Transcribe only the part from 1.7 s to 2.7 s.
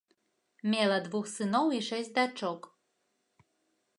і шэсць дачок.